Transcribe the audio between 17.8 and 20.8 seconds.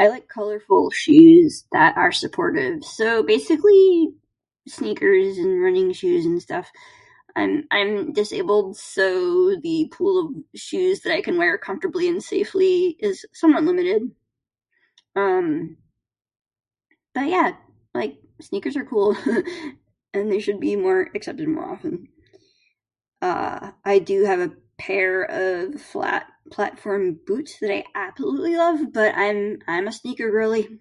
like, sneakers are cool and they should be